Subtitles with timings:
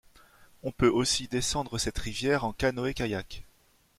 [0.63, 3.43] On peut aussi descendre cette rivière en canoë-kayak.